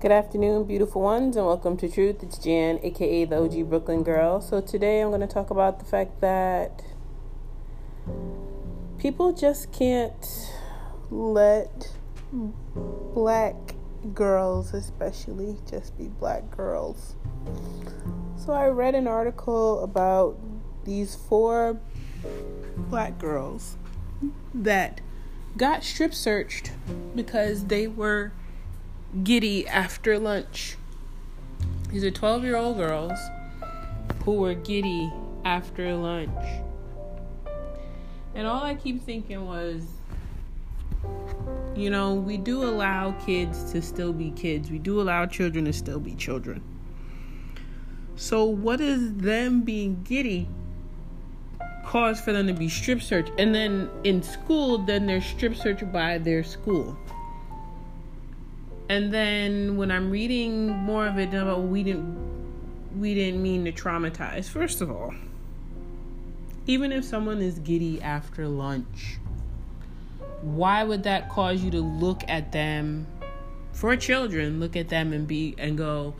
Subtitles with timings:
[0.00, 2.22] Good afternoon, beautiful ones, and welcome to Truth.
[2.22, 4.40] It's Jan, aka the OG Brooklyn Girl.
[4.40, 6.82] So, today I'm going to talk about the fact that
[8.96, 10.50] people just can't
[11.10, 11.92] let
[13.12, 13.74] black
[14.14, 17.16] girls, especially, just be black girls.
[18.42, 20.38] So, I read an article about
[20.84, 21.78] these four
[22.88, 23.76] black girls
[24.54, 25.02] that
[25.58, 26.72] got strip searched
[27.14, 28.32] because they were
[29.22, 30.76] giddy after lunch.
[31.90, 33.18] These are 12 year old girls
[34.24, 35.12] who were giddy
[35.44, 36.62] after lunch.
[38.34, 39.84] And all I keep thinking was,
[41.74, 45.72] you know, we do allow kids to still be kids, we do allow children to
[45.72, 46.62] still be children.
[48.16, 50.48] So, what is them being giddy
[51.84, 53.32] cause for them to be strip searched?
[53.38, 56.96] And then in school, then they're strip searched by their school.
[58.90, 62.18] And then when I'm reading more of it about we didn't
[62.98, 64.48] we didn't mean to traumatize.
[64.48, 65.14] First of all,
[66.66, 69.18] even if someone is giddy after lunch,
[70.42, 73.06] why would that cause you to look at them
[73.72, 76.12] for children, look at them and be and go,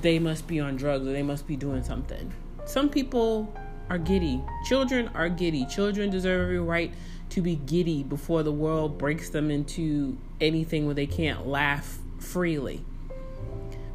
[0.00, 2.32] they must be on drugs or they must be doing something.
[2.64, 3.54] Some people
[3.90, 4.42] are giddy.
[4.64, 5.66] Children are giddy.
[5.66, 6.90] Children deserve every right
[7.32, 12.84] to be giddy before the world breaks them into anything where they can't laugh freely.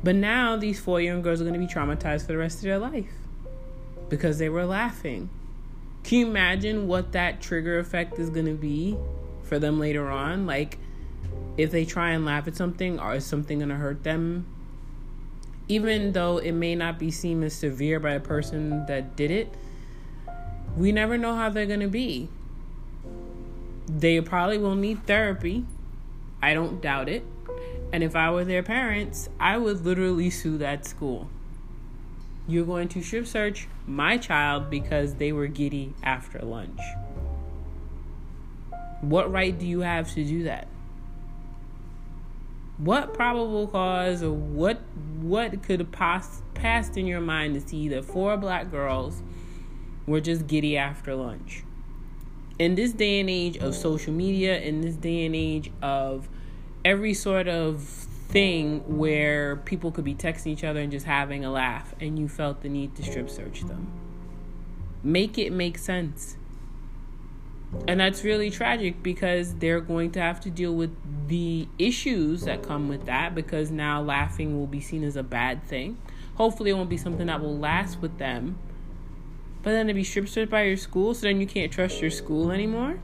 [0.04, 2.64] But now these four young girls are going to be traumatized for the rest of
[2.64, 3.12] their life
[4.10, 5.30] because they were laughing.
[6.04, 8.98] Can you imagine what that trigger effect is going to be
[9.44, 10.48] for them later on?
[10.48, 10.80] Like,
[11.58, 14.48] if they try and laugh at something, or is something going to hurt them?
[15.68, 19.54] Even though it may not be seen as severe by a person that did it,
[20.76, 22.30] we never know how they're going to be.
[23.88, 25.66] They probably will need therapy.
[26.42, 27.26] I don't doubt it.
[27.94, 31.30] And if I were their parents, I would literally sue that school.
[32.47, 36.80] You're going to strip search my child because they were giddy after lunch.
[39.02, 40.68] What right do you have to do that?
[42.78, 44.81] What probable cause or what
[45.20, 49.24] what could have pass, passed in your mind to see that four black girls
[50.06, 51.64] were just giddy after lunch?
[52.59, 56.28] In this day and age of social media, in this day and age of
[56.84, 61.51] every sort of thing where people could be texting each other and just having a
[61.51, 63.91] laugh, and you felt the need to strip search them.
[65.03, 66.38] Make it make sense.
[67.88, 70.96] And that's really tragic because they're going to have to deal with
[71.28, 75.63] the issues that come with that because now laughing will be seen as a bad
[75.63, 75.97] thing.
[76.35, 78.57] Hopefully, it won't be something that will last with them
[79.63, 82.12] but then to be strip searched by your school, so then you can't trust your
[82.12, 83.00] school anymore?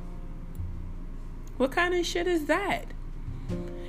[1.57, 2.85] What kind of shit is that?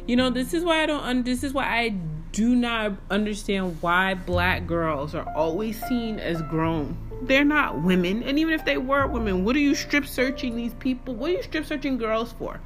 [0.06, 1.24] You know, this is why I don't.
[1.24, 1.88] This is why I
[2.32, 6.96] do not understand why black girls are always seen as grown.
[7.22, 10.74] They're not women, and even if they were women, what are you strip searching these
[10.74, 11.14] people?
[11.14, 12.60] What are you strip searching girls for?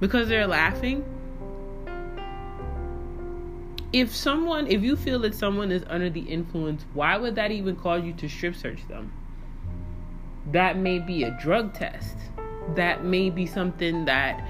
[0.00, 1.04] Because they're laughing?
[3.92, 7.76] If someone if you feel that someone is under the influence why would that even
[7.76, 9.12] cause you to strip search them?
[10.52, 12.16] That may be a drug test.
[12.74, 14.46] That may be something that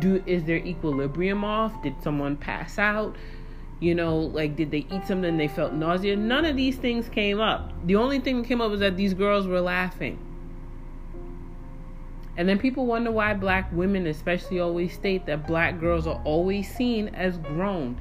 [0.00, 1.82] do is their equilibrium off?
[1.82, 3.16] Did someone pass out?
[3.80, 7.40] You know like did they eat something they felt nausea none of these things came
[7.40, 7.72] up.
[7.86, 10.18] The only thing that came up was that these girls were laughing.
[12.36, 16.72] And then people wonder why black women especially always state that black girls are always
[16.74, 17.98] seen as grown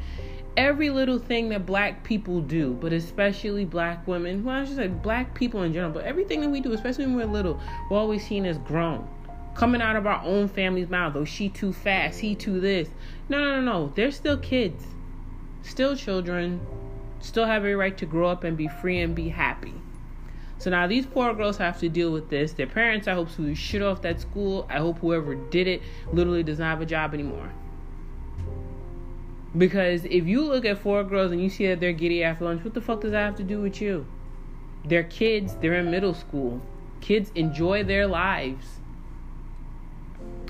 [0.56, 4.88] every little thing that black people do, but especially black women, well, I should say
[4.88, 7.60] black people in general, but everything that we do, especially when we're little,
[7.90, 9.08] we're always seen as grown.
[9.56, 12.90] Coming out of our own family's mouth, oh, she too fast, he too this.
[13.30, 13.94] No, no, no, no.
[13.96, 14.84] They're still kids,
[15.62, 16.60] still children,
[17.20, 19.74] still have a right to grow up and be free and be happy.
[20.58, 22.54] So now these poor girls have to deal with this.
[22.54, 24.66] Their parents, I hope, who shit off that school.
[24.70, 27.52] I hope whoever did it literally does not have a job anymore.
[29.58, 32.64] Because if you look at four girls and you see that they're giddy after lunch,
[32.64, 34.08] what the fuck does that have to do with you?
[34.86, 36.62] They're kids, they're in middle school.
[37.02, 38.80] Kids enjoy their lives.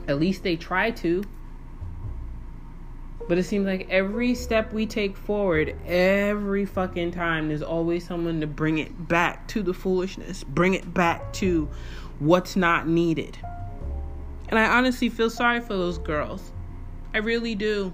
[0.07, 1.23] At least they try to.
[3.27, 8.41] But it seems like every step we take forward, every fucking time, there's always someone
[8.41, 11.69] to bring it back to the foolishness, bring it back to
[12.19, 13.37] what's not needed.
[14.49, 16.51] And I honestly feel sorry for those girls.
[17.13, 17.93] I really do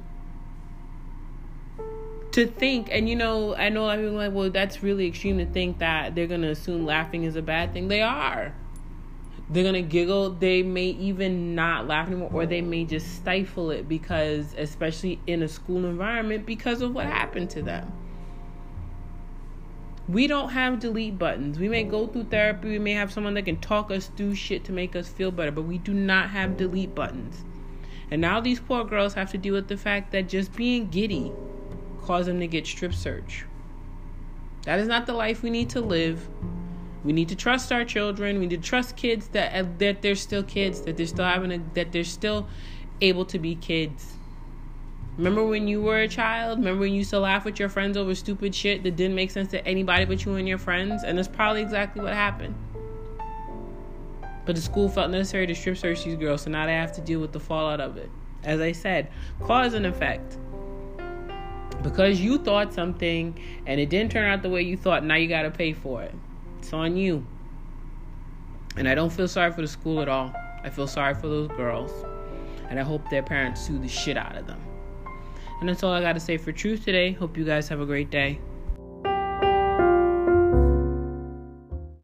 [2.31, 5.79] to think, and you know, I know of like, well, that's really extreme to think
[5.79, 7.87] that they're gonna assume laughing is a bad thing.
[7.87, 8.53] They are.
[9.49, 10.31] they're gonna giggle.
[10.31, 15.41] They may even not laugh anymore or they may just stifle it because especially in
[15.41, 17.91] a school environment because of what happened to them.
[20.07, 21.59] We don't have delete buttons.
[21.59, 22.69] We may go through therapy.
[22.69, 25.51] We may have someone that can talk us through shit to make us feel better
[25.51, 27.43] but we do not have delete buttons.
[28.11, 31.31] And now these poor girls have to deal with the fact that just being giddy
[31.99, 33.45] caused them to get strip search
[34.63, 36.27] that is not the life we need to live
[37.03, 38.39] we need to trust our children.
[38.39, 41.51] We need to trust kids that uh, that they're still kids, that they're still having
[41.51, 42.47] a, that they're still
[43.01, 44.13] able to be kids.
[45.17, 46.59] Remember when you were a child?
[46.59, 49.31] Remember when you used to laugh with your friends over stupid shit that didn't make
[49.31, 51.03] sense to anybody but you and your friends?
[51.03, 52.55] And that's probably exactly what happened.
[54.45, 57.01] But the school felt necessary to strip search these girls, so now they have to
[57.01, 58.09] deal with the fallout of it.
[58.43, 59.11] As I said,
[59.41, 60.37] cause and effect.
[61.81, 65.27] Because you thought something and it didn't turn out the way you thought, now you
[65.27, 66.13] gotta pay for it.
[66.59, 67.25] It's on you.
[68.75, 70.33] And I don't feel sorry for the school at all.
[70.63, 71.91] I feel sorry for those girls.
[72.69, 74.61] And I hope their parents sue the shit out of them.
[75.59, 77.11] And that's all I got to say for truth today.
[77.11, 78.39] Hope you guys have a great day.